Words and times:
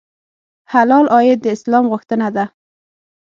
حلال 0.71 1.05
عاید 1.15 1.39
د 1.41 1.47
اسلام 1.55 1.85
غوښتنه 1.91 2.27
ده. 2.35 2.45